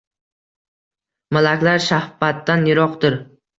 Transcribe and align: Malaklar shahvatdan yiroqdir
Malaklar 1.37 1.85
shahvatdan 1.91 2.69
yiroqdir 2.73 3.23